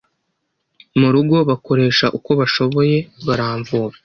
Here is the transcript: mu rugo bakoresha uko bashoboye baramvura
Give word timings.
mu 0.99 1.09
rugo 1.13 1.37
bakoresha 1.49 2.05
uko 2.17 2.29
bashoboye 2.39 2.95
baramvura 3.25 3.95